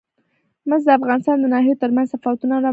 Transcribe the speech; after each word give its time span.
مس 0.69 0.81
د 0.87 0.89
افغانستان 0.99 1.37
د 1.39 1.45
ناحیو 1.53 1.81
ترمنځ 1.81 2.07
تفاوتونه 2.13 2.53
رامنځ 2.55 2.59
ته 2.61 2.61
کوي. 2.61 2.69